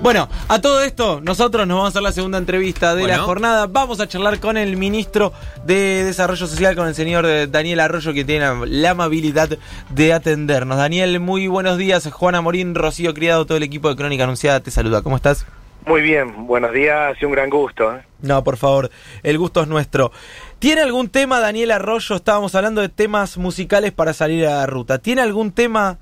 Bueno, 0.00 0.28
a 0.48 0.60
todo 0.60 0.82
esto, 0.82 1.20
nosotros 1.22 1.66
nos 1.66 1.76
vamos 1.76 1.88
a 1.88 1.90
hacer 1.90 2.02
la 2.02 2.12
segunda 2.12 2.38
entrevista 2.38 2.94
de 2.94 3.06
la 3.06 3.18
jornada. 3.18 3.66
Vamos 3.66 4.00
a 4.00 4.08
charlar 4.08 4.40
con 4.40 4.56
el 4.56 4.76
ministro 4.76 5.32
de 5.64 6.04
Desarrollo 6.04 6.46
Social, 6.46 6.74
con 6.74 6.88
el 6.88 6.94
señor 6.94 7.26
eh, 7.26 7.46
Daniel 7.46 7.80
Arroyo, 7.80 8.12
que 8.12 8.24
tiene 8.24 8.46
la, 8.46 8.62
la 8.66 8.90
amabilidad 8.90 9.50
de 9.90 10.12
atendernos. 10.12 10.78
Daniel, 10.78 11.20
muy 11.20 11.46
buenos 11.46 11.78
días. 11.78 12.08
Juana 12.10 12.40
Morín, 12.40 12.74
Rocío 12.74 13.14
Criado, 13.14 13.44
todo 13.46 13.58
el 13.58 13.62
equipo 13.62 13.88
de 13.88 13.96
Crónica 13.96 14.24
Anunciada 14.24 14.60
te 14.60 14.70
saluda. 14.70 15.02
¿Cómo 15.02 15.16
estás? 15.16 15.46
Muy 15.86 16.00
bien, 16.00 16.46
buenos 16.46 16.72
días 16.72 17.16
y 17.20 17.24
un 17.24 17.32
gran 17.32 17.50
gusto. 17.50 17.94
¿eh? 17.94 18.02
No, 18.20 18.44
por 18.44 18.56
favor, 18.56 18.90
el 19.22 19.38
gusto 19.38 19.62
es 19.62 19.68
nuestro. 19.68 20.12
¿Tiene 20.58 20.80
algún 20.80 21.08
tema, 21.08 21.40
Daniel 21.40 21.72
Arroyo? 21.72 22.14
Estábamos 22.14 22.54
hablando 22.54 22.80
de 22.80 22.88
temas 22.88 23.36
musicales 23.36 23.90
para 23.90 24.12
salir 24.12 24.46
a 24.46 24.58
la 24.58 24.66
ruta. 24.66 24.98
¿Tiene 24.98 25.22
algún 25.22 25.50
tema 25.50 25.98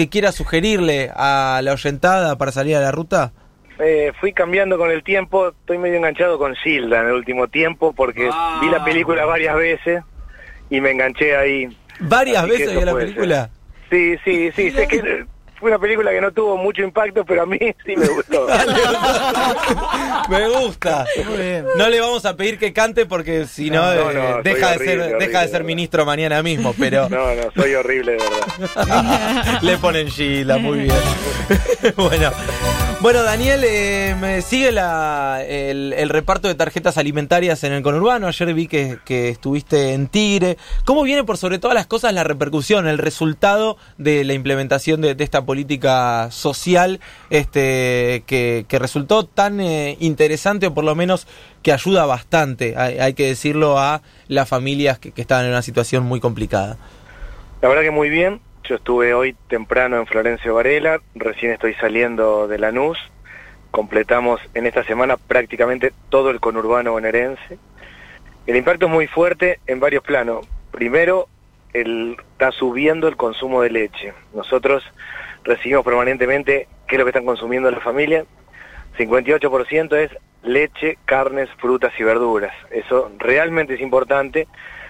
que 0.00 0.08
quiera 0.08 0.32
sugerirle 0.32 1.10
a 1.14 1.60
la 1.62 1.74
oyentada 1.74 2.38
para 2.38 2.52
salir 2.52 2.74
a 2.74 2.80
la 2.80 2.90
ruta? 2.90 3.32
Eh, 3.78 4.12
fui 4.18 4.32
cambiando 4.32 4.78
con 4.78 4.90
el 4.90 5.02
tiempo, 5.02 5.48
estoy 5.48 5.76
medio 5.76 5.96
enganchado 5.98 6.38
con 6.38 6.54
Silda 6.56 7.00
en 7.02 7.08
el 7.08 7.12
último 7.12 7.48
tiempo 7.48 7.92
porque 7.92 8.30
Ah. 8.32 8.60
vi 8.62 8.70
la 8.70 8.82
película 8.82 9.26
varias 9.26 9.54
veces 9.56 10.02
y 10.70 10.80
me 10.80 10.92
enganché 10.92 11.36
ahí. 11.36 11.76
¿Varias 11.98 12.44
Así 12.44 12.50
veces 12.50 12.72
vio 12.72 12.84
la 12.86 12.94
película? 12.94 13.50
Sí, 13.90 14.16
sí, 14.24 14.50
sí, 14.56 14.70
sé 14.70 14.88
que 14.88 15.26
fue 15.60 15.70
una 15.70 15.78
película 15.78 16.10
que 16.10 16.20
no 16.20 16.32
tuvo 16.32 16.56
mucho 16.56 16.82
impacto, 16.82 17.24
pero 17.24 17.42
a 17.42 17.46
mí 17.46 17.58
sí 17.86 17.94
me 17.96 18.08
gustó. 18.08 18.46
Me 20.28 20.48
gusta. 20.48 21.04
No 21.76 21.88
le 21.88 22.00
vamos 22.00 22.24
a 22.24 22.36
pedir 22.36 22.58
que 22.58 22.72
cante 22.72 23.06
porque 23.06 23.46
si 23.46 23.70
no, 23.70 23.82
No, 23.82 24.10
eh, 24.10 24.14
no, 24.14 24.42
deja, 24.42 24.70
de 24.70 24.74
horrible, 24.76 24.84
ser, 24.92 25.00
horrible, 25.00 25.26
deja 25.26 25.40
de 25.42 25.48
ser 25.48 25.64
ministro 25.64 26.04
mañana 26.06 26.42
mismo, 26.42 26.74
pero 26.78 27.08
No, 27.10 27.34
no, 27.34 27.42
soy 27.54 27.74
horrible 27.74 28.12
de 28.12 28.18
verdad. 28.18 29.62
le 29.62 29.76
ponen 29.78 30.08
Gila, 30.08 30.58
muy 30.58 30.80
bien. 30.80 30.96
bueno. 31.96 32.30
Bueno, 33.00 33.22
Daniel, 33.22 33.62
eh, 33.64 34.14
me 34.20 34.42
sigue 34.42 34.72
la, 34.72 35.42
el, 35.48 35.94
el 35.94 36.10
reparto 36.10 36.48
de 36.48 36.54
tarjetas 36.54 36.98
alimentarias 36.98 37.64
en 37.64 37.72
el 37.72 37.82
conurbano. 37.82 38.26
Ayer 38.26 38.52
vi 38.52 38.66
que, 38.66 38.98
que 39.06 39.30
estuviste 39.30 39.94
en 39.94 40.06
Tigre. 40.08 40.58
¿Cómo 40.84 41.02
viene 41.02 41.24
por 41.24 41.38
sobre 41.38 41.58
todas 41.58 41.74
las 41.74 41.86
cosas 41.86 42.12
la 42.12 42.24
repercusión, 42.24 42.86
el 42.86 42.98
resultado 42.98 43.78
de 43.96 44.22
la 44.24 44.34
implementación 44.34 45.00
de, 45.00 45.14
de 45.14 45.24
esta 45.24 45.46
política 45.50 46.30
social 46.30 47.00
este, 47.28 48.22
que, 48.24 48.66
que 48.68 48.78
resultó 48.78 49.26
tan 49.26 49.58
eh, 49.58 49.96
interesante 49.98 50.68
o 50.68 50.74
por 50.74 50.84
lo 50.84 50.94
menos 50.94 51.26
que 51.64 51.72
ayuda 51.72 52.06
bastante, 52.06 52.76
hay, 52.76 53.14
que 53.14 53.26
decirlo, 53.26 53.76
a 53.80 54.00
las 54.28 54.48
familias 54.48 55.00
que, 55.00 55.10
que 55.10 55.20
estaban 55.20 55.46
en 55.46 55.50
una 55.50 55.62
situación 55.62 56.04
muy 56.04 56.20
complicada? 56.20 56.76
La 57.62 57.68
verdad 57.68 57.82
que 57.82 57.90
muy 57.90 58.10
bien. 58.10 58.40
Yo 58.62 58.76
estuve 58.76 59.12
hoy 59.12 59.34
temprano 59.48 59.98
en 59.98 60.06
Florencio 60.06 60.54
Varela, 60.54 61.00
recién 61.16 61.50
estoy 61.50 61.74
saliendo 61.74 62.46
de 62.46 62.56
Lanús. 62.56 62.96
Completamos 63.72 64.40
en 64.54 64.66
esta 64.66 64.84
semana 64.84 65.16
prácticamente 65.16 65.92
todo 66.10 66.30
el 66.30 66.38
conurbano 66.38 66.92
bonaerense. 66.92 67.58
El 68.46 68.54
impacto 68.54 68.86
es 68.86 68.92
muy 68.92 69.08
fuerte 69.08 69.58
en 69.66 69.80
varios 69.80 70.04
planos. 70.04 70.46
Primero, 70.70 71.26
el, 71.72 72.16
está 72.32 72.50
subiendo 72.52 73.08
el 73.08 73.16
consumo 73.16 73.62
de 73.62 73.70
leche. 73.70 74.14
Nosotros 74.34 74.82
recibimos 75.44 75.84
permanentemente 75.84 76.68
qué 76.86 76.96
es 76.96 76.98
lo 76.98 77.04
que 77.04 77.10
están 77.10 77.24
consumiendo 77.24 77.70
las 77.70 77.82
familias. 77.82 78.26
58% 78.98 79.96
es 79.96 80.10
leche, 80.42 80.98
carnes, 81.04 81.48
frutas 81.58 81.92
y 81.98 82.02
verduras. 82.02 82.52
Eso 82.70 83.10
realmente 83.18 83.74
es 83.74 83.80
importante 83.80 84.48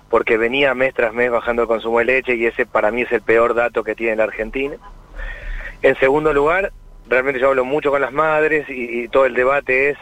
porque 0.09 0.37
venía 0.37 0.75
mes 0.75 0.95
tras 0.95 1.13
mes 1.13 1.31
bajando 1.31 1.63
el 1.63 1.69
consumo 1.69 1.99
de 2.01 2.07
leche 2.07 2.35
y 2.35 2.47
ese 2.47 2.67
para 2.67 2.91
mí 2.91 3.03
es 3.03 3.13
el 3.13 3.23
peor 3.23 3.55
dato 3.55 3.85
que 3.85 3.95
tiene 3.95 4.17
la 4.17 4.25
Argentina. 4.25 4.77
En 5.83 5.97
segundo 5.97 6.33
lugar, 6.33 6.73
realmente 7.09 7.41
yo 7.41 7.49
hablo 7.49 7.65
mucho 7.65 7.91
con 7.91 8.01
las 8.01 8.13
madres 8.13 8.67
y 8.69 9.09
todo 9.09 9.27
el 9.27 9.35
debate 9.35 9.91
es 9.91 9.99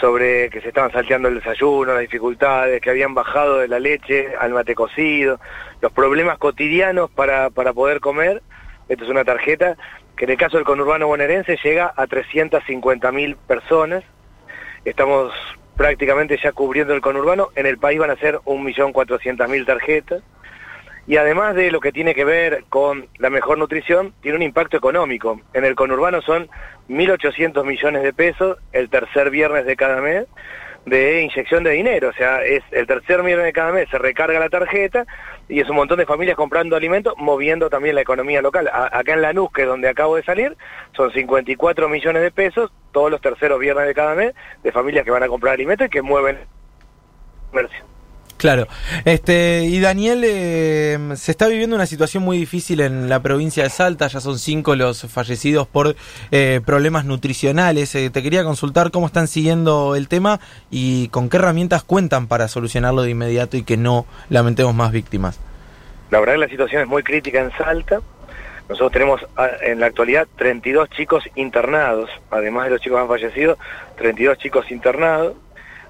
sobre 0.00 0.50
que 0.50 0.60
se 0.60 0.68
estaban 0.68 0.92
salteando 0.92 1.28
el 1.28 1.36
desayuno, 1.36 1.92
las 1.92 2.02
dificultades, 2.02 2.80
que 2.80 2.90
habían 2.90 3.14
bajado 3.14 3.58
de 3.58 3.68
la 3.68 3.78
leche 3.78 4.34
al 4.38 4.52
mate 4.52 4.74
cocido, 4.74 5.40
los 5.80 5.92
problemas 5.92 6.38
cotidianos 6.38 7.10
para, 7.10 7.50
para 7.50 7.72
poder 7.72 8.00
comer. 8.00 8.42
Esto 8.88 9.04
es 9.04 9.10
una 9.10 9.24
tarjeta 9.24 9.76
que 10.16 10.24
en 10.24 10.30
el 10.30 10.36
caso 10.36 10.56
del 10.56 10.64
conurbano 10.64 11.06
bonaerense 11.06 11.58
llega 11.62 11.92
a 11.94 12.06
350 12.06 13.12
mil 13.12 13.36
personas. 13.36 14.04
Estamos 14.84 15.32
prácticamente 15.76 16.38
ya 16.42 16.52
cubriendo 16.52 16.94
el 16.94 17.00
conurbano. 17.00 17.50
En 17.54 17.66
el 17.66 17.78
país 17.78 17.98
van 17.98 18.10
a 18.10 18.16
ser 18.16 18.36
1.400.000 18.44 19.66
tarjetas. 19.66 20.22
Y 21.06 21.16
además 21.18 21.54
de 21.54 21.70
lo 21.70 21.80
que 21.80 21.92
tiene 21.92 22.14
que 22.14 22.24
ver 22.24 22.64
con 22.68 23.06
la 23.18 23.30
mejor 23.30 23.58
nutrición, 23.58 24.12
tiene 24.22 24.36
un 24.36 24.42
impacto 24.42 24.76
económico. 24.76 25.40
En 25.54 25.64
el 25.64 25.76
conurbano 25.76 26.20
son 26.20 26.48
1.800 26.88 27.64
millones 27.64 28.02
de 28.02 28.12
pesos 28.12 28.58
el 28.72 28.90
tercer 28.90 29.30
viernes 29.30 29.66
de 29.66 29.76
cada 29.76 30.00
mes 30.00 30.26
de 30.86 31.22
inyección 31.22 31.64
de 31.64 31.72
dinero. 31.72 32.08
O 32.08 32.12
sea, 32.12 32.42
es 32.42 32.62
el 32.70 32.86
tercer 32.86 33.22
viernes 33.22 33.44
de 33.46 33.52
cada 33.52 33.72
mes 33.72 33.88
se 33.90 33.98
recarga 33.98 34.40
la 34.40 34.48
tarjeta 34.48 35.04
y 35.48 35.60
es 35.60 35.68
un 35.68 35.76
montón 35.76 35.98
de 35.98 36.06
familias 36.06 36.36
comprando 36.36 36.74
alimentos, 36.74 37.14
moviendo 37.18 37.68
también 37.68 37.94
la 37.94 38.00
economía 38.00 38.40
local. 38.40 38.68
Acá 38.72 39.12
en 39.12 39.22
Lanús, 39.22 39.52
que 39.52 39.64
donde 39.64 39.88
acabo 39.88 40.16
de 40.16 40.24
salir, 40.24 40.56
son 40.96 41.12
54 41.12 41.88
millones 41.88 42.22
de 42.22 42.30
pesos 42.30 42.72
todos 42.92 43.10
los 43.10 43.20
terceros 43.20 43.60
viernes 43.60 43.86
de 43.86 43.94
cada 43.94 44.14
mes 44.14 44.34
de 44.62 44.72
familias 44.72 45.04
que 45.04 45.10
van 45.10 45.22
a 45.22 45.28
comprar 45.28 45.54
alimentos 45.54 45.86
y 45.86 45.90
que 45.90 46.02
mueven 46.02 46.38
comercio. 47.50 47.95
Claro. 48.46 48.68
Este, 49.04 49.64
y 49.64 49.80
Daniel, 49.80 50.22
eh, 50.24 50.96
se 51.16 51.32
está 51.32 51.48
viviendo 51.48 51.74
una 51.74 51.86
situación 51.86 52.22
muy 52.22 52.38
difícil 52.38 52.80
en 52.80 53.08
la 53.08 53.20
provincia 53.20 53.64
de 53.64 53.70
Salta, 53.70 54.06
ya 54.06 54.20
son 54.20 54.38
cinco 54.38 54.76
los 54.76 55.02
fallecidos 55.12 55.66
por 55.66 55.96
eh, 56.30 56.60
problemas 56.64 57.04
nutricionales. 57.04 57.92
Eh, 57.96 58.08
te 58.08 58.22
quería 58.22 58.44
consultar 58.44 58.92
cómo 58.92 59.06
están 59.06 59.26
siguiendo 59.26 59.96
el 59.96 60.06
tema 60.06 60.38
y 60.70 61.08
con 61.08 61.28
qué 61.28 61.38
herramientas 61.38 61.82
cuentan 61.82 62.28
para 62.28 62.46
solucionarlo 62.46 63.02
de 63.02 63.10
inmediato 63.10 63.56
y 63.56 63.64
que 63.64 63.76
no 63.76 64.06
lamentemos 64.28 64.76
más 64.76 64.92
víctimas. 64.92 65.40
La 66.12 66.20
verdad 66.20 66.34
que 66.34 66.40
la 66.42 66.48
situación 66.48 66.82
es 66.82 66.86
muy 66.86 67.02
crítica 67.02 67.40
en 67.40 67.50
Salta. 67.58 68.00
Nosotros 68.68 68.92
tenemos 68.92 69.26
ah, 69.36 69.48
en 69.60 69.80
la 69.80 69.86
actualidad 69.86 70.28
32 70.36 70.88
chicos 70.90 71.24
internados, 71.34 72.10
además 72.30 72.66
de 72.66 72.70
los 72.70 72.80
chicos 72.80 72.98
que 72.98 73.02
han 73.02 73.08
fallecido, 73.08 73.58
32 73.96 74.38
chicos 74.38 74.70
internados. 74.70 75.34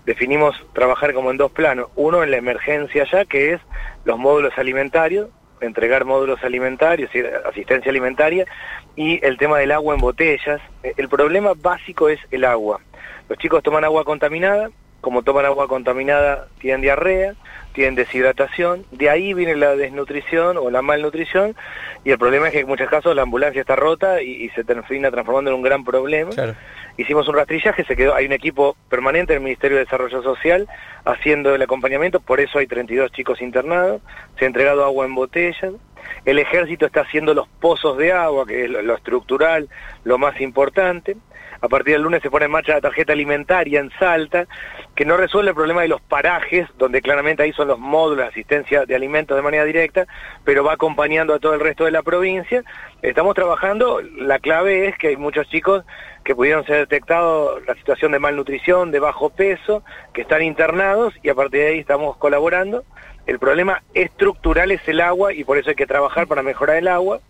Definimos 0.07 0.55
trabajar 0.73 1.13
como 1.13 1.31
en 1.31 1.37
dos 1.37 1.51
planos. 1.51 1.89
Uno 1.97 2.23
en 2.23 2.31
la 2.31 2.37
emergencia 2.37 3.07
ya, 3.11 3.25
que 3.25 3.53
es 3.53 3.61
los 4.05 4.19
módulos 4.19 4.57
alimentarios, 4.57 5.29
entregar 5.61 6.05
módulos 6.05 6.43
alimentarios, 6.45 7.11
asistencia 7.45 7.91
alimentaria, 7.91 8.47
y 8.95 9.25
el 9.27 9.37
tema 9.37 9.59
del 9.59 9.73
agua 9.73 9.95
en 9.95 10.01
botellas. 10.01 10.61
Eh, 10.83 10.95
El 10.97 11.09
problema 11.09 11.53
básico 11.57 12.09
es 12.09 12.21
el 12.31 12.45
agua. 12.45 12.81
Los 13.29 13.39
chicos 13.39 13.63
toman 13.63 13.85
agua 13.85 14.05
contaminada, 14.05 14.71
como 15.01 15.23
toman 15.23 15.45
agua 15.45 15.67
contaminada 15.69 16.49
tienen 16.61 16.81
diarrea, 16.81 17.35
tienen 17.73 17.95
deshidratación, 17.95 18.85
de 18.91 19.11
ahí 19.11 19.35
viene 19.35 19.55
la 19.55 19.77
desnutrición 19.77 20.57
o 20.57 20.71
la 20.71 20.83
malnutrición, 20.83 21.55
y 22.05 22.11
el 22.11 22.19
problema 22.19 22.47
es 22.47 22.53
que 22.53 22.61
en 22.61 22.67
muchos 22.67 22.89
casos 22.89 23.15
la 23.15 23.23
ambulancia 23.23 23.61
está 23.61 23.77
rota 23.77 24.23
y, 24.23 24.31
y 24.31 24.49
se 24.51 24.65
termina 24.65 25.11
transformando 25.11 25.51
en 25.51 25.57
un 25.57 25.63
gran 25.63 25.85
problema. 25.85 26.31
Hicimos 26.99 27.29
un 27.29 27.35
rastrillaje, 27.35 27.85
se 27.85 27.95
quedó, 27.95 28.15
hay 28.15 28.27
un 28.27 28.33
equipo 28.33 28.77
permanente 28.89 29.35
del 29.35 29.43
Ministerio 29.43 29.77
de 29.77 29.85
Desarrollo 29.85 30.23
Social 30.23 30.67
haciendo 31.05 31.55
el 31.55 31.63
acompañamiento, 31.63 32.21
por 32.21 32.41
eso 32.41 32.59
hay 32.59 32.67
32 32.67 33.13
chicos 33.13 33.43
internados, 33.43 34.01
se 34.39 34.45
ha 34.45 34.49
entregado 34.49 34.85
agua 34.85 35.05
en 35.05 35.15
botellas, 35.15 35.75
el 36.25 36.39
ejército 36.39 36.87
está 36.87 37.03
haciendo 37.03 37.35
los 37.35 37.49
pozos 37.49 37.97
de 37.97 38.13
agua, 38.13 38.47
que 38.47 38.65
es 38.65 38.71
lo, 38.71 38.95
estructural, 38.95 39.69
lo 40.05 40.19
más 40.19 40.41
importante. 40.41 41.17
A 41.61 41.69
partir 41.69 41.95
del 41.95 42.03
lunes 42.03 42.23
se 42.23 42.31
pone 42.31 42.45
en 42.45 42.51
marcha 42.51 42.75
la 42.75 42.81
tarjeta 42.81 43.13
alimentaria 43.15 43.81
en 43.81 43.91
Salta, 43.99 44.47
que 44.95 45.07
no 45.07 45.17
resuelve 45.17 45.51
el 45.51 45.55
problema 45.55 45.83
de 45.83 45.89
los 45.89 46.03
parajes, 46.03 46.69
donde 46.77 47.01
claramente 47.01 47.43
ahí 47.43 47.53
son 47.53 47.69
los 47.69 47.79
módulos 47.79 48.25
de 48.25 48.31
asistencia 48.31 48.85
de 48.85 48.95
alimentos 48.95 49.37
de 49.37 49.43
manera 49.43 49.65
directa, 49.65 50.07
pero 50.45 50.65
va 50.65 50.75
acompañando 50.75 51.33
a 51.33 51.39
todo 51.39 51.55
el 51.55 51.61
resto 51.61 51.85
de 51.85 51.93
la 51.93 52.03
provincia. 52.03 52.63
Estamos 53.01 53.35
trabajando, 53.35 54.03
la 54.03 54.39
clave 54.39 54.89
es 54.89 54.99
que 54.99 55.09
hay 55.09 55.17
muchos 55.17 55.49
chicos 55.49 55.85
que 56.25 56.35
pudieron 56.35 56.67
ser 56.67 56.79
detectados 56.89 57.65
la 57.67 57.75
situación 57.77 58.13
de 58.13 58.19
malnutrición, 58.19 58.91
de 58.91 58.99
bajo 58.99 59.31
peso, 59.31 59.83
que 60.13 60.23
están 60.23 60.43
internados 60.43 61.15
y 61.23 61.31
a 61.31 61.35
partir 61.35 61.61
de 61.61 61.69
ahí 61.69 61.79
estamos 61.79 62.17
colaborando. 62.17 62.85
El 63.27 63.39
problema 63.39 63.83
estructural 63.93 64.71
es 64.71 64.81
el 64.87 65.01
agua 65.01 65.33
y 65.33 65.45
por 65.45 65.59
eso 65.59 65.71
hay 65.71 65.77
que 65.77 65.87
trabajar 65.87 66.27
para 66.27 66.43
mejorar 66.43 66.77
el 66.77 66.89
agua. 66.89 67.21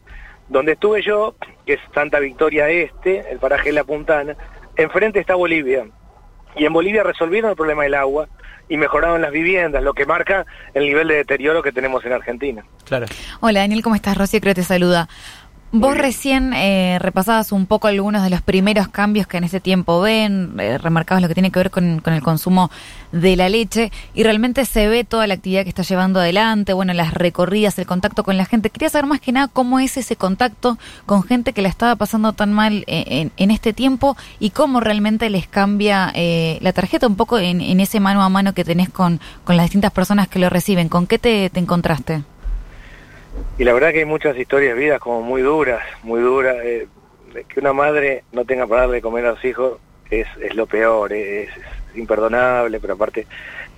Donde 0.48 0.72
estuve 0.72 1.02
yo, 1.02 1.34
que 1.64 1.74
es 1.74 1.80
Santa 1.92 2.20
Victoria 2.20 2.68
Este, 2.68 3.30
el 3.32 3.38
paraje 3.38 3.70
de 3.70 3.72
La 3.72 3.84
Puntana, 3.84 4.36
enfrente 4.76 5.18
está 5.18 5.34
Bolivia. 5.34 5.86
Y 6.54 6.66
en 6.66 6.72
Bolivia 6.72 7.02
resolvieron 7.02 7.50
el 7.50 7.56
problema 7.56 7.82
del 7.82 7.94
agua 7.94 8.28
y 8.68 8.76
mejoraron 8.76 9.22
las 9.22 9.32
viviendas, 9.32 9.82
lo 9.82 9.94
que 9.94 10.06
marca 10.06 10.46
el 10.74 10.84
nivel 10.84 11.08
de 11.08 11.16
deterioro 11.16 11.62
que 11.62 11.72
tenemos 11.72 12.04
en 12.04 12.12
Argentina. 12.12 12.64
Claro. 12.84 13.06
Hola 13.40 13.60
Daniel, 13.60 13.82
¿cómo 13.82 13.94
estás? 13.94 14.16
Rocío 14.16 14.40
creo 14.40 14.54
te 14.54 14.62
saluda. 14.62 15.08
Vos 15.72 15.98
recién 15.98 16.52
eh, 16.54 16.98
repasabas 17.00 17.50
un 17.50 17.66
poco 17.66 17.88
algunos 17.88 18.22
de 18.22 18.30
los 18.30 18.40
primeros 18.40 18.86
cambios 18.86 19.26
que 19.26 19.36
en 19.36 19.44
ese 19.44 19.60
tiempo 19.60 20.00
ven, 20.00 20.54
eh, 20.60 20.78
remarcabas 20.78 21.20
lo 21.20 21.28
que 21.28 21.34
tiene 21.34 21.50
que 21.50 21.58
ver 21.58 21.70
con, 21.72 22.02
el 22.06 22.22
consumo 22.22 22.70
de 23.10 23.34
la 23.34 23.48
leche 23.48 23.90
y 24.14 24.22
realmente 24.22 24.64
se 24.64 24.86
ve 24.86 25.02
toda 25.02 25.26
la 25.26 25.34
actividad 25.34 25.64
que 25.64 25.68
está 25.68 25.82
llevando 25.82 26.20
adelante, 26.20 26.72
bueno, 26.72 26.92
las 26.92 27.12
recorridas, 27.14 27.78
el 27.80 27.86
contacto 27.86 28.22
con 28.22 28.36
la 28.36 28.44
gente. 28.44 28.70
Quería 28.70 28.90
saber 28.90 29.06
más 29.06 29.20
que 29.20 29.32
nada 29.32 29.48
cómo 29.48 29.80
es 29.80 29.96
ese 29.96 30.14
contacto 30.14 30.78
con 31.04 31.24
gente 31.24 31.52
que 31.52 31.62
la 31.62 31.68
estaba 31.68 31.96
pasando 31.96 32.32
tan 32.32 32.52
mal 32.52 32.84
eh, 32.86 33.28
en, 33.36 33.50
este 33.50 33.72
tiempo 33.72 34.16
y 34.38 34.50
cómo 34.50 34.78
realmente 34.78 35.28
les 35.30 35.48
cambia 35.48 36.12
eh, 36.14 36.58
la 36.62 36.72
tarjeta 36.72 37.08
un 37.08 37.16
poco 37.16 37.38
en, 37.38 37.80
ese 37.80 37.98
mano 37.98 38.22
a 38.22 38.28
mano 38.28 38.54
que 38.54 38.64
tenés 38.64 38.88
con, 38.88 39.20
con 39.42 39.56
las 39.56 39.66
distintas 39.66 39.90
personas 39.90 40.28
que 40.28 40.38
lo 40.38 40.48
reciben. 40.48 40.88
¿Con 40.88 41.08
qué 41.08 41.18
te 41.18 41.50
encontraste? 41.54 42.22
Y 43.58 43.64
la 43.64 43.72
verdad 43.72 43.92
que 43.92 44.00
hay 44.00 44.04
muchas 44.04 44.36
historias 44.36 44.74
de 44.74 44.80
vida 44.80 44.98
como 44.98 45.22
muy 45.22 45.42
duras, 45.42 45.82
muy 46.02 46.20
duras. 46.20 46.56
Eh, 46.62 46.88
que 47.48 47.60
una 47.60 47.72
madre 47.72 48.24
no 48.32 48.44
tenga 48.44 48.66
para 48.66 48.82
darle 48.82 49.02
comer 49.02 49.26
a 49.26 49.30
los 49.32 49.44
hijos 49.44 49.78
es, 50.10 50.26
es 50.40 50.54
lo 50.54 50.66
peor, 50.66 51.12
es, 51.12 51.50
imperdonable, 51.94 52.78
pero 52.78 52.94
aparte 52.94 53.26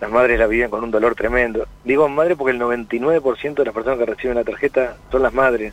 las 0.00 0.10
madres 0.10 0.38
la 0.38 0.46
viven 0.46 0.70
con 0.70 0.82
un 0.82 0.90
dolor 0.90 1.14
tremendo. 1.14 1.66
Digo 1.84 2.08
madre 2.08 2.36
porque 2.36 2.52
el 2.52 2.60
99% 2.60 3.54
de 3.54 3.64
las 3.64 3.74
personas 3.74 3.98
que 3.98 4.06
reciben 4.06 4.36
la 4.36 4.44
tarjeta 4.44 4.96
son 5.10 5.22
las 5.22 5.32
madres. 5.32 5.72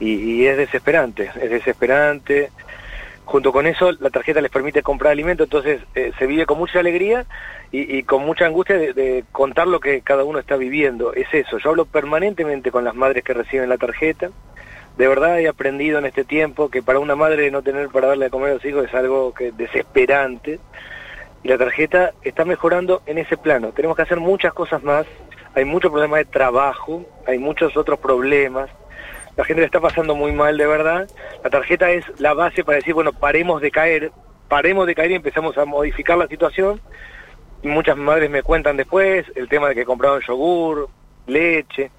Y 0.00 0.46
es 0.46 0.56
desesperante, 0.56 1.30
es 1.40 1.50
desesperante 1.50 2.50
junto 3.28 3.52
con 3.52 3.66
eso 3.66 3.92
la 3.92 4.08
tarjeta 4.08 4.40
les 4.40 4.50
permite 4.50 4.82
comprar 4.82 5.12
alimento, 5.12 5.44
entonces 5.44 5.82
eh, 5.94 6.12
se 6.18 6.26
vive 6.26 6.46
con 6.46 6.56
mucha 6.56 6.80
alegría 6.80 7.26
y, 7.70 8.02
con 8.04 8.24
mucha 8.24 8.46
angustia 8.46 8.78
de, 8.78 9.22
contar 9.32 9.68
lo 9.68 9.80
que 9.80 10.00
cada 10.00 10.24
uno 10.24 10.38
está 10.38 10.56
viviendo. 10.56 11.12
Es 11.12 11.26
eso, 11.32 11.58
yo 11.58 11.68
hablo 11.68 11.84
permanentemente 11.84 12.70
con 12.70 12.84
las 12.84 12.94
madres 12.94 13.22
que 13.22 13.34
reciben 13.34 13.68
la 13.68 13.76
tarjeta. 13.76 14.30
De 14.96 15.06
verdad 15.06 15.38
he 15.38 15.46
aprendido 15.46 15.98
en 15.98 16.06
este 16.06 16.24
tiempo 16.24 16.70
que 16.70 16.82
para 16.82 17.00
una 17.00 17.16
madre 17.16 17.50
no 17.50 17.60
tener 17.60 17.90
para 17.90 18.08
darle 18.08 18.26
a 18.26 18.30
comer 18.30 18.52
a 18.52 18.54
los 18.54 18.64
hijos 18.64 18.86
es 18.86 18.94
algo 18.94 19.34
que 19.34 19.52
desesperante. 19.52 20.58
Y 21.42 21.48
la 21.48 21.58
tarjeta 21.58 22.14
está 22.22 22.46
mejorando 22.46 23.02
en 23.04 23.18
ese 23.18 23.36
plano. 23.36 23.72
Tenemos 23.72 23.94
que 23.94 24.02
hacer 24.04 24.20
muchas 24.20 24.54
cosas 24.54 24.82
más. 24.82 25.06
Hay 25.54 25.66
muchos 25.66 25.90
problemas 25.90 26.20
de 26.20 26.24
trabajo, 26.24 27.04
hay 27.26 27.38
muchos 27.38 27.76
otros 27.76 27.98
problemas 27.98 28.70
la 29.38 29.44
gente 29.44 29.60
le 29.60 29.66
está 29.66 29.80
pasando 29.80 30.16
muy 30.16 30.32
mal 30.32 30.58
de 30.58 30.66
verdad. 30.66 31.08
La 31.44 31.48
tarjeta 31.48 31.92
es 31.92 32.04
la 32.18 32.34
base 32.34 32.64
para 32.64 32.78
decir, 32.78 32.92
bueno, 32.92 33.12
paremos 33.12 33.62
de 33.62 33.70
caer, 33.70 34.10
paremos 34.48 34.84
de 34.84 34.96
caer 34.96 35.12
y 35.12 35.14
empezamos 35.14 35.56
a 35.56 35.64
modificar 35.64 36.18
la 36.18 36.26
situación. 36.26 36.80
Muchas 37.62 37.96
madres 37.96 38.30
me 38.30 38.42
cuentan 38.42 38.76
después 38.76 39.24
el 39.36 39.48
tema 39.48 39.68
de 39.68 39.76
que 39.76 39.84
compraron 39.84 40.20
yogur, 40.26 40.88
leche. 41.28 41.92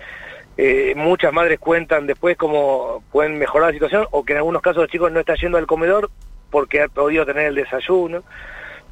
Eh, 0.57 0.93
muchas 0.97 1.31
madres 1.31 1.59
cuentan 1.59 2.07
después 2.07 2.35
cómo 2.35 3.05
pueden 3.09 3.39
mejorar 3.39 3.69
la 3.69 3.73
situación 3.73 4.05
o 4.11 4.25
que 4.25 4.33
en 4.33 4.39
algunos 4.39 4.61
casos 4.61 4.81
los 4.83 4.91
chicos 4.91 5.09
no 5.09 5.21
están 5.21 5.37
yendo 5.37 5.57
al 5.57 5.65
comedor 5.65 6.11
porque 6.51 6.81
han 6.81 6.89
podido 6.89 7.25
tener 7.25 7.45
el 7.45 7.55
desayuno. 7.55 8.21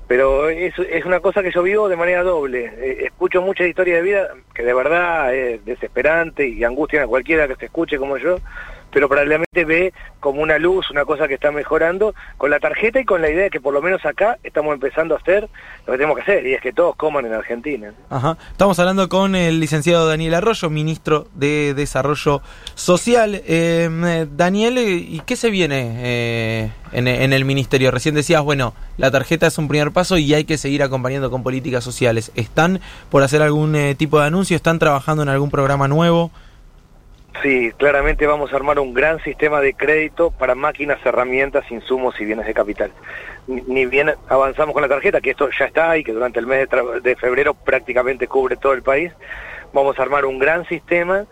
Pero 0.08 0.50
es, 0.50 0.74
es 0.80 1.06
una 1.06 1.20
cosa 1.20 1.44
que 1.44 1.52
yo 1.52 1.62
vivo 1.64 1.90
de 1.90 1.98
manera 1.98 2.24
doble. 2.24 2.72
Eh, 2.78 3.06
escucho 3.06 3.42
muchas 3.42 3.68
historias 3.68 3.98
de 3.98 4.04
vida 4.04 4.28
que 4.54 4.64
de 4.64 4.74
verdad 4.74 5.36
es 5.36 5.64
desesperante 5.66 6.48
y 6.48 6.64
angustia 6.64 7.04
a 7.04 7.08
cualquiera 7.08 7.48
que 7.48 7.56
se 7.56 7.66
escuche 7.66 7.98
como 7.98 8.18
yo, 8.18 8.38
pero 8.92 9.08
probablemente 9.08 9.66
ve 9.66 9.94
como 10.20 10.42
una 10.42 10.58
luz, 10.58 10.90
una 10.92 11.06
cosa 11.06 11.28
que 11.28 11.36
está 11.36 11.52
mejorando 11.52 12.14
con 12.38 12.50
la 12.50 12.60
tarjeta 12.60 13.00
y 13.00 13.06
con 13.06 13.22
la 13.22 13.30
idea 13.30 13.44
de 13.44 13.50
que 13.50 13.62
por 13.62 13.74
lo 13.74 13.82
menos 13.82 14.06
acá 14.06 14.38
estamos 14.44 14.74
empezando 14.74 15.16
a 15.16 15.20
hacer 15.20 15.50
lo 15.86 15.94
que 15.94 15.98
tenemos 15.98 16.16
que 16.18 16.24
hacer 16.24 16.46
y 16.46 16.54
es 16.54 16.62
que 16.62 16.74
todos 16.74 16.96
coman 16.96 17.26
en 17.26 17.34
Argentina. 17.34 17.94
Ajá. 18.10 18.38
Estamos 18.52 18.80
hablando 18.80 19.10
con 19.10 19.36
el 19.36 19.60
licenciado 19.60 20.08
Daniel 20.08 20.34
Arroyo, 20.34 20.70
ministro 20.70 21.28
de 21.34 21.74
Desarrollo 21.74 22.42
Social. 22.76 23.42
Eh, 23.46 24.28
Daniel, 24.36 24.78
¿y 24.78 25.22
qué 25.26 25.36
se 25.36 25.50
viene 25.50 25.94
eh, 25.98 26.72
en, 26.92 27.34
el 27.34 27.46
ministerio? 27.46 27.92
Recién 27.92 28.16
decías, 28.16 28.42
bueno, 28.42 28.74
la 28.98 29.12
tarjeta 29.12 29.48
es 29.48 29.58
un 29.58 29.68
primer 29.68 29.92
paso 29.92 30.18
y 30.18 30.34
hay 30.34 30.46
que 30.46 30.58
seguir 30.58 30.84
acompañando 30.84 31.30
con 31.30 31.44
políticas 31.44 31.84
sociales. 31.84 32.32
¿Están 32.36 32.80
por 33.10 33.24
hacer 33.24 33.42
algún 33.42 33.76
eh, 33.76 33.96
tipo 33.96 34.20
de 34.20 34.28
anuncio? 34.28 34.56
¿Están 34.56 34.80
trabajando 34.80 35.24
en 35.24 35.30
algún 35.30 35.52
programa 35.52 35.88
nuevo? 35.88 36.32
Sí, 37.44 37.72
claramente 37.78 38.26
vamos 38.26 38.52
a 38.52 38.56
armar 38.56 38.80
un 38.80 38.94
gran 38.94 39.22
sistema 39.24 39.62
de 39.62 39.76
crédito 39.76 40.32
para 40.32 40.56
máquinas, 40.56 40.98
herramientas, 41.06 41.70
insumos 41.72 42.20
y 42.20 42.26
bienes 42.26 42.48
de 42.48 42.54
capital. 42.54 42.92
Ni 43.46 43.86
bien 43.86 44.14
avanzamos 44.28 44.74
con 44.74 44.82
la 44.82 44.90
tarjeta, 44.90 45.22
que 45.22 45.32
esto 45.32 45.50
ya 45.58 45.66
está 45.66 45.98
y 45.98 46.04
que 46.04 46.14
durante 46.14 46.40
el 46.40 46.48
mes 46.48 46.68
de, 47.04 47.16
febrero 47.16 47.54
prácticamente 47.54 48.28
cubre 48.28 48.58
todo 48.58 48.74
el 48.74 48.82
país, 48.82 49.12
vamos 49.72 50.00
a 50.00 50.02
armar 50.02 50.26
un 50.26 50.40
gran 50.40 50.66
sistema 50.66 51.26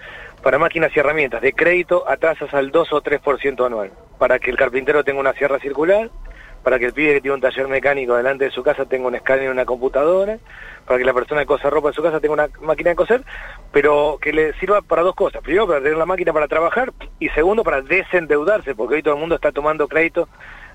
para 0.44 0.60
máquinas 0.60 0.96
y 0.96 1.00
herramientas 1.00 1.42
de 1.42 1.54
crédito 1.54 2.08
a 2.08 2.18
tasas 2.18 2.54
al 2.54 2.70
2 2.70 2.94
o 2.94 3.02
3% 3.02 3.66
anual, 3.66 3.92
para 4.20 4.38
que 4.38 4.52
el 4.52 4.58
carpintero 4.58 5.04
tenga 5.04 5.20
una 5.20 5.34
sierra 5.34 5.60
circular, 5.60 6.12
para 6.66 6.80
que 6.80 6.86
el 6.86 6.94
pibe 6.94 7.14
que 7.14 7.22
tiene 7.22 7.36
un 7.36 7.42
taller 7.42 7.68
mecánico 7.68 8.16
delante 8.16 8.46
de 8.46 8.50
su 8.50 8.64
casa 8.64 8.86
tenga 8.86 9.08
un 9.08 9.14
escáner 9.14 9.46
y 9.46 9.48
una 9.50 9.66
computadora, 9.66 10.40
para 10.88 10.98
que 10.98 11.06
la 11.06 11.14
persona 11.14 11.42
que 11.42 11.46
cosa 11.46 11.70
ropa 11.70 11.90
en 11.90 11.94
su 11.94 12.02
casa 12.02 12.20
tenga 12.20 12.34
una 12.34 12.50
máquina 12.60 12.90
de 12.90 12.96
coser, 12.96 13.22
pero 13.72 14.18
que 14.20 14.34
le 14.34 14.52
sirva 14.54 14.82
para 14.82 15.04
dos 15.04 15.14
cosas. 15.14 15.44
Primero, 15.44 15.68
para 15.68 15.80
tener 15.80 15.96
la 15.96 16.08
máquina 16.08 16.34
para 16.34 16.48
trabajar 16.48 16.92
y 17.20 17.30
segundo, 17.30 17.64
para 17.64 17.84
desendeudarse, 17.84 18.74
porque 18.74 18.96
hoy 18.96 19.04
todo 19.04 19.14
el 19.14 19.20
mundo 19.20 19.36
está 19.36 19.52
tomando 19.52 19.88
crédito 19.88 20.28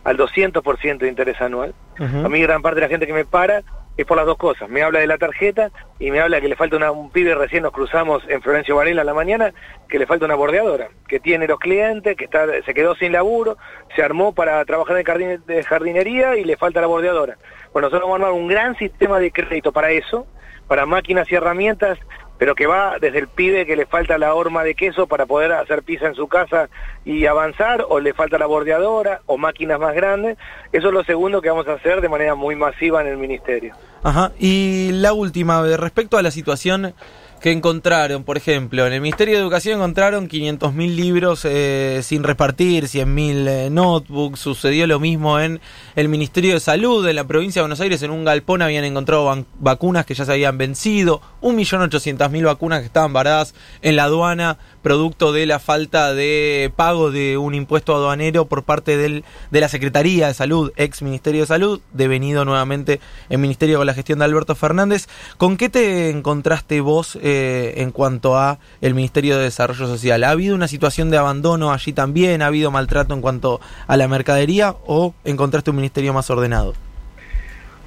al 0.05 0.17
200% 0.17 0.99
de 0.99 1.09
interés 1.09 1.41
anual. 1.41 1.75
A 1.99 2.29
mí 2.29 2.41
gran 2.41 2.63
parte 2.63 2.77
de 2.77 2.83
la 2.83 2.89
gente 2.89 3.09
que 3.09 3.13
me 3.13 3.25
para 3.25 3.65
es 3.97 4.07
por 4.07 4.17
las 4.17 4.27
dos 4.27 4.37
cosas. 4.37 4.69
Me 4.69 4.83
habla 4.83 5.01
de 5.01 5.07
la 5.07 5.19
tarjeta 5.19 5.71
y 5.99 6.11
me 6.11 6.21
habla 6.21 6.41
que 6.41 6.49
le 6.49 6.57
falta 6.57 6.91
un 6.91 7.11
pibe, 7.11 7.35
recién 7.35 7.63
nos 7.63 7.73
cruzamos 7.73 8.23
en 8.29 8.41
Florencio 8.43 8.77
Varela 8.77 9.03
a 9.03 9.05
la 9.05 9.15
mañana, 9.15 9.53
que 9.89 9.99
le 9.99 10.07
falta 10.07 10.25
una 10.25 10.35
bordeadora, 10.35 10.89
que 11.09 11.21
tiene 11.21 11.47
los 11.47 11.59
clientes, 11.59 12.17
que 12.17 12.25
está, 12.25 12.47
se 12.65 12.75
quedó 12.75 12.95
sin 12.95 13.13
laburo, 13.13 13.57
se 13.95 14.03
armó 14.03 14.33
para 14.35 14.65
trabajar 14.65 14.97
en 14.99 15.63
jardinería 15.63 16.37
y 16.37 16.45
le 16.45 16.57
falta 16.57 16.81
la 16.81 16.87
bordeadora. 16.87 17.37
Bueno, 17.73 17.89
nosotros 17.89 18.09
vamos 18.09 18.21
a 18.21 18.27
armar 18.27 18.41
un 18.41 18.49
gran 18.49 18.77
sistema 18.77 19.19
de 19.19 19.31
crédito 19.33 19.73
para 19.73 19.91
eso, 19.91 20.27
para 20.67 20.87
máquinas 20.87 21.31
y 21.31 21.35
herramientas 21.35 21.99
pero 22.41 22.55
que 22.55 22.67
va 22.67 22.97
desde 22.99 23.19
el 23.19 23.29
pibe 23.29 23.67
que 23.67 23.77
le 23.77 23.85
falta 23.85 24.17
la 24.17 24.33
horma 24.35 24.65
de 24.65 24.75
queso 24.75 25.07
para 25.07 25.27
poder 25.27 25.53
hacer 25.53 25.83
pizza 25.83 26.07
en 26.07 26.15
su 26.15 26.27
casa 26.27 26.71
y 27.05 27.27
avanzar, 27.27 27.85
o 27.87 28.01
le 28.01 28.15
falta 28.15 28.39
la 28.39 28.47
bordeadora, 28.47 29.21
o 29.27 29.37
máquinas 29.37 29.79
más 29.79 29.95
grandes. 29.95 30.39
Eso 30.73 30.89
es 30.89 30.95
lo 30.95 31.05
segundo 31.05 31.43
que 31.43 31.51
vamos 31.51 31.69
a 31.69 31.75
hacer 31.75 32.01
de 32.01 32.09
manera 32.09 32.35
muy 32.35 32.57
masiva 32.57 33.03
en 33.03 33.09
el 33.09 33.19
ministerio. 33.19 33.75
Ajá, 34.03 34.33
y 34.39 34.91
la 34.93 35.13
última, 35.13 35.63
respecto 35.77 36.17
a 36.17 36.23
la 36.23 36.31
situación 36.31 36.95
que 37.41 37.53
encontraron, 37.53 38.23
por 38.25 38.37
ejemplo, 38.37 38.87
en 38.87 38.93
el 38.93 39.01
Ministerio 39.01 39.35
de 39.35 39.41
Educación 39.41 39.79
encontraron 39.79 40.29
500.000 40.29 40.95
libros 40.95 41.45
eh, 41.45 42.01
sin 42.03 42.23
repartir, 42.23 42.85
100.000 42.85 43.49
eh, 43.49 43.71
notebooks, 43.71 44.39
sucedió 44.39 44.87
lo 44.87 45.01
mismo 45.01 45.41
en 45.41 45.61
el 45.97 46.09
Ministerio 46.09 46.53
de 46.53 46.61
Salud 46.61 47.05
de 47.05 47.15
la 47.15 47.27
provincia 47.27 47.61
de 47.61 47.65
Buenos 47.65 47.81
Aires, 47.81 48.03
en 48.03 48.11
un 48.11 48.25
galpón 48.25 48.61
habían 48.61 48.85
encontrado 48.85 49.47
vacunas 49.59 50.05
que 50.05 50.15
ya 50.15 50.27
se 50.27 50.33
habían 50.33 50.59
vencido, 50.59 51.23
1.800.000 51.41 52.45
vacunas 52.45 52.81
que 52.81 52.87
estaban 52.87 53.15
varadas 53.15 53.55
en 53.81 53.97
la 53.97 54.05
aduana, 54.05 54.59
producto 54.83 55.33
de 55.33 55.47
la 55.47 55.59
falta 55.59 56.15
de 56.15 56.73
pago 56.75 57.11
de 57.11 57.37
un 57.39 57.55
impuesto 57.55 57.95
aduanero 57.95 58.47
por 58.47 58.63
parte 58.63 58.97
del, 58.97 59.25
de 59.51 59.61
la 59.61 59.69
Secretaría 59.69 60.27
de 60.27 60.35
Salud, 60.35 60.73
ex 60.77 61.03
Ministerio 61.03 61.43
de 61.43 61.47
Salud, 61.47 61.81
devenido 61.93 62.45
nuevamente 62.45 63.01
el 63.29 63.39
Ministerio 63.39 63.79
con 63.79 63.87
la 63.87 63.95
gestión 63.95 64.19
de 64.19 64.25
Alberto 64.25 64.55
Fernández. 64.55 65.09
¿Con 65.37 65.57
qué 65.57 65.69
te 65.69 66.11
encontraste 66.11 66.81
vos? 66.81 67.19
Eh, 67.23 67.75
en 67.77 67.91
cuanto 67.91 68.37
a 68.37 68.59
el 68.81 68.95
Ministerio 68.95 69.37
de 69.37 69.45
Desarrollo 69.45 69.87
Social? 69.87 70.25
¿Ha 70.25 70.31
habido 70.31 70.55
una 70.55 70.69
situación 70.69 71.11
de 71.11 71.19
abandono 71.19 71.73
allí 71.73 71.93
también? 71.93 72.43
¿Ha 72.43 72.47
habido 72.47 72.71
maltrato 72.71 73.15
en 73.15 73.21
cuanto 73.21 73.61
a 73.87 73.97
la 73.97 74.09
mercadería 74.09 74.75
o 74.87 75.15
encontraste 75.25 75.71
un 75.71 75.77
ministerio 75.77 76.13
más 76.13 76.31
ordenado? 76.31 76.75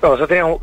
No, 0.02 0.10
nosotros 0.10 0.30
teníamos 0.30 0.60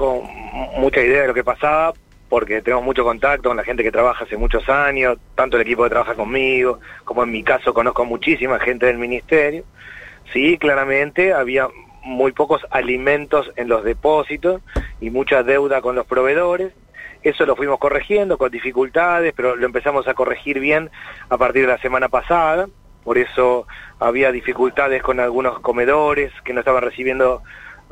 mucha 0.79 1.01
idea 1.01 1.23
de 1.23 1.29
lo 1.29 1.35
que 1.35 1.45
pasaba 1.45 1.93
porque 2.31 2.63
tenemos 2.63 2.85
mucho 2.85 3.03
contacto 3.03 3.51
con 3.51 3.57
la 3.57 3.65
gente 3.65 3.83
que 3.83 3.91
trabaja 3.91 4.25
hace 4.25 4.37
muchos 4.37 4.67
años, 4.69 5.19
tanto 5.35 5.57
el 5.57 5.65
equipo 5.65 5.83
que 5.83 5.91
trabaja 5.91 6.15
conmigo, 6.15 6.79
como 7.05 7.25
en 7.25 7.33
mi 7.33 7.43
caso 7.43 7.75
conozco 7.75 8.05
muchísima 8.05 8.61
gente 8.61 8.87
del 8.87 8.99
ministerio. 8.99 9.65
Sí, 10.33 10.57
claramente 10.57 11.35
había 11.35 11.69
muy 12.05 12.31
pocos 12.31 12.65
alimentos 12.71 13.51
en 13.57 13.69
los 13.69 13.83
depósitos 13.83 14.63
y 15.01 15.11
mucha 15.11 15.43
deuda 15.43 15.83
con 15.83 15.97
los 15.97 16.07
proveedores. 16.07 16.73
Eso 17.25 17.45
lo 17.47 17.57
fuimos 17.57 17.81
corrigiendo 17.81 18.39
con 18.39 18.53
dificultades, 18.53 19.35
pero 19.37 19.57
lo 19.57 19.67
empezamos 19.67 20.07
a 20.07 20.15
corregir 20.15 20.61
bien 20.61 20.89
a 21.29 21.37
partir 21.37 21.63
de 21.63 21.73
la 21.73 21.79
semana 21.79 22.09
pasada. 22.09 22.69
Por 23.03 23.19
eso 23.19 23.67
había 23.99 24.31
dificultades 24.31 25.03
con 25.03 25.19
algunos 25.19 25.59
comedores 25.59 26.33
que 26.45 26.53
no 26.53 26.61
estaban 26.61 26.83
recibiendo 26.83 27.43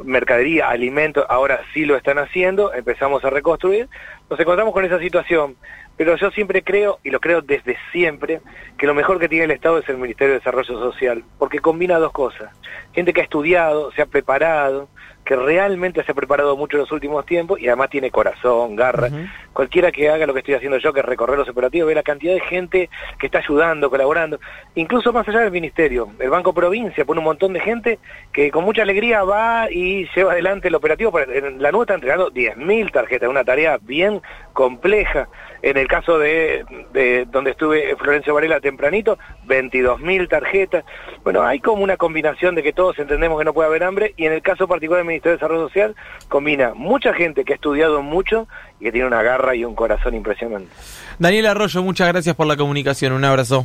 mercadería, 0.04 0.68
alimentos, 0.68 1.24
ahora 1.28 1.60
sí 1.72 1.84
lo 1.84 1.96
están 1.96 2.18
haciendo, 2.18 2.72
empezamos 2.72 3.24
a 3.24 3.30
reconstruir. 3.30 3.88
Nos 4.30 4.38
encontramos 4.38 4.72
con 4.72 4.84
esa 4.84 4.98
situación. 4.98 5.56
Pero 5.98 6.16
yo 6.16 6.30
siempre 6.30 6.62
creo, 6.62 7.00
y 7.02 7.10
lo 7.10 7.20
creo 7.20 7.42
desde 7.42 7.76
siempre, 7.92 8.40
que 8.78 8.86
lo 8.86 8.94
mejor 8.94 9.18
que 9.18 9.28
tiene 9.28 9.44
el 9.44 9.50
Estado 9.50 9.78
es 9.78 9.88
el 9.88 9.98
Ministerio 9.98 10.32
de 10.32 10.38
Desarrollo 10.38 10.78
Social, 10.78 11.24
porque 11.38 11.58
combina 11.58 11.98
dos 11.98 12.12
cosas. 12.12 12.50
Gente 12.94 13.12
que 13.12 13.20
ha 13.20 13.24
estudiado, 13.24 13.90
se 13.92 14.02
ha 14.02 14.06
preparado, 14.06 14.88
que 15.28 15.36
realmente 15.36 16.02
se 16.04 16.12
ha 16.12 16.14
preparado 16.14 16.56
mucho 16.56 16.78
en 16.78 16.82
los 16.82 16.92
últimos 16.92 17.26
tiempos 17.26 17.60
y 17.60 17.66
además 17.66 17.90
tiene 17.90 18.10
corazón, 18.10 18.76
garra. 18.76 19.10
Cualquiera 19.52 19.92
que 19.92 20.08
haga 20.08 20.26
lo 20.26 20.32
que 20.32 20.38
estoy 20.38 20.54
haciendo 20.54 20.78
yo, 20.78 20.94
que 20.94 21.00
es 21.00 21.06
recorrer 21.06 21.36
los 21.36 21.50
operativos, 21.50 21.86
ve 21.86 21.94
la 21.94 22.02
cantidad 22.02 22.32
de 22.32 22.40
gente 22.40 22.88
que 23.18 23.26
está 23.26 23.40
ayudando, 23.40 23.90
colaborando, 23.90 24.40
incluso 24.74 25.12
más 25.12 25.28
allá 25.28 25.40
del 25.40 25.50
ministerio. 25.50 26.08
El 26.18 26.30
Banco 26.30 26.54
Provincia 26.54 27.04
pone 27.04 27.18
un 27.18 27.26
montón 27.26 27.52
de 27.52 27.60
gente 27.60 27.98
que 28.32 28.50
con 28.50 28.64
mucha 28.64 28.80
alegría 28.80 29.22
va 29.22 29.70
y 29.70 30.08
lleva 30.16 30.32
adelante 30.32 30.68
el 30.68 30.76
operativo. 30.76 31.12
La 31.18 31.72
nueva 31.72 31.82
está 31.82 31.94
entregando 31.94 32.32
10.000 32.32 32.90
tarjetas, 32.90 33.28
una 33.28 33.44
tarea 33.44 33.78
bien 33.82 34.22
compleja. 34.58 35.28
En 35.62 35.76
el 35.76 35.86
caso 35.86 36.18
de, 36.18 36.64
de 36.92 37.26
donde 37.26 37.52
estuve 37.52 37.94
Florencio 37.94 38.34
Varela 38.34 38.58
tempranito, 38.58 39.16
22.000 39.46 40.28
tarjetas. 40.28 40.84
Bueno, 41.22 41.44
hay 41.44 41.60
como 41.60 41.84
una 41.84 41.96
combinación 41.96 42.56
de 42.56 42.64
que 42.64 42.72
todos 42.72 42.98
entendemos 42.98 43.38
que 43.38 43.44
no 43.44 43.54
puede 43.54 43.68
haber 43.68 43.84
hambre 43.84 44.14
y 44.16 44.26
en 44.26 44.32
el 44.32 44.42
caso 44.42 44.66
particular 44.66 44.98
del 44.98 45.06
Ministerio 45.06 45.36
de 45.36 45.36
Desarrollo 45.36 45.68
Social 45.68 45.94
combina 46.28 46.74
mucha 46.74 47.14
gente 47.14 47.44
que 47.44 47.52
ha 47.52 47.54
estudiado 47.54 48.02
mucho 48.02 48.48
y 48.80 48.86
que 48.86 48.92
tiene 48.92 49.06
una 49.06 49.22
garra 49.22 49.54
y 49.54 49.64
un 49.64 49.76
corazón 49.76 50.14
impresionante. 50.14 50.72
Daniel 51.20 51.46
Arroyo, 51.46 51.80
muchas 51.84 52.08
gracias 52.08 52.34
por 52.34 52.48
la 52.48 52.56
comunicación. 52.56 53.12
Un 53.12 53.24
abrazo. 53.24 53.64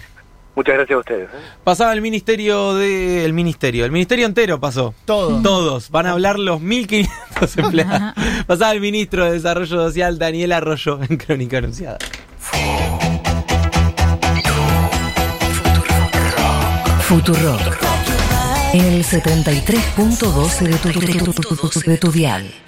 Muchas 0.55 0.75
gracias 0.75 0.95
a 0.95 0.99
ustedes. 0.99 1.29
¿eh? 1.29 1.37
Pasaba 1.63 1.93
el 1.93 2.01
ministerio 2.01 2.75
de 2.75 3.25
el 3.25 3.33
ministerio, 3.33 3.83
el 3.85 3.91
ministerio 3.91 4.27
entero 4.27 4.59
pasó. 4.59 4.93
Todos. 5.05 5.41
Todos. 5.41 5.89
Van 5.89 6.05
a 6.05 6.11
hablar 6.11 6.37
los 6.37 6.61
1500 6.61 7.32
empleados. 7.57 8.13
Pasaba 8.47 8.71
el 8.71 8.81
ministro 8.81 9.25
de 9.25 9.33
Desarrollo 9.33 9.67
Social 9.67 10.17
Daniel 10.17 10.51
Arroyo 10.51 10.99
en 11.07 11.17
Crónica 11.17 11.57
Anunciada. 11.59 11.97
Futuro. 17.01 17.57
En 18.73 18.85
el 18.85 19.03
73.12 19.03 20.59
de 20.61 20.77
tu, 20.77 21.89
de 21.91 21.97
tu 21.97 22.11
dial. 22.11 22.63